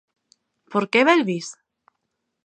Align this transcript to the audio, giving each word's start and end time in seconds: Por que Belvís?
Por 0.71 0.83
que 0.91 0.99
Belvís? 1.07 1.47